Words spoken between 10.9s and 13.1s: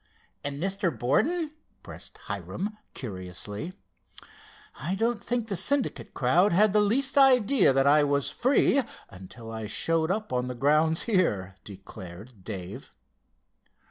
here," declared Dave.